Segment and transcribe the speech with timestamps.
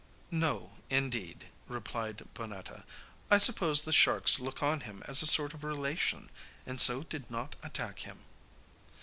[0.31, 2.85] 'No, indeed,' replied Bonnetta.
[3.29, 6.31] 'I suppose the sharks look on him as a sort of relation,
[6.65, 8.25] and so did not attack him.